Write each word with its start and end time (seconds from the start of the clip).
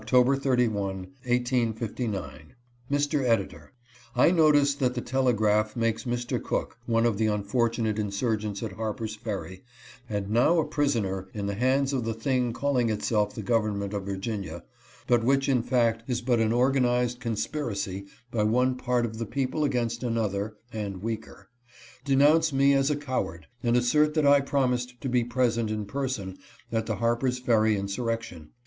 31, 0.07 0.73
1859. 1.25 2.55
Mr. 2.91 3.23
Editor: 3.23 3.71
I 4.15 4.31
notice 4.31 4.73
that 4.73 4.95
the 4.95 4.99
telegraph 5.01 5.75
makes 5.75 6.05
Mr. 6.05 6.41
Cook 6.43 6.79
(one 6.87 7.05
of 7.05 7.19
the 7.19 7.27
unfortunate 7.27 7.99
insurgents 7.99 8.63
at 8.63 8.71
Harper's 8.71 9.13
Ferry, 9.15 9.63
and 10.09 10.27
now 10.31 10.57
a 10.59 10.65
prisoner 10.65 11.27
in 11.35 11.45
the 11.45 11.53
hands 11.53 11.93
of 11.93 12.03
the 12.03 12.15
thing 12.15 12.51
calling 12.51 12.89
itself 12.89 13.35
the 13.35 13.43
Government 13.43 13.93
of 13.93 14.01
Virginia, 14.07 14.63
but 15.05 15.23
which 15.23 15.47
in 15.47 15.61
fact 15.61 16.01
is 16.07 16.19
but 16.19 16.39
an 16.39 16.51
organized 16.51 17.19
conspiracy 17.19 18.07
by 18.31 18.41
one 18.41 18.73
part 18.73 19.05
of 19.05 19.19
the 19.19 19.27
people 19.27 19.63
against 19.63 20.01
another 20.01 20.55
and 20.73 21.03
weaker) 21.03 21.47
denounce 22.05 22.51
me 22.51 22.73
as 22.73 22.89
a 22.89 22.95
coward, 22.95 23.45
and 23.61 23.77
assert 23.77 24.15
that 24.15 24.25
I 24.25 24.41
promised 24.41 24.99
to 25.01 25.09
be 25.09 25.23
present 25.23 25.69
in' 25.69 25.85
person 25.85 26.39
at 26.71 26.87
the 26.87 26.95
Harper's 26.95 27.37
Ferry 27.37 27.77
insurrection. 27.77 28.49